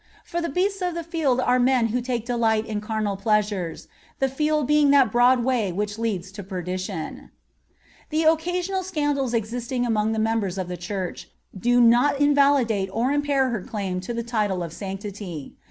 [0.25, 4.27] For the beasts of the field are men who take delight in carnal pleasures, the
[4.27, 7.29] field being that broad way which leads to perdition."(51)
[8.09, 13.61] The occasional scandals existing among members of the Church do not invalidate or impair her
[13.61, 15.53] claim to the title of sanctity.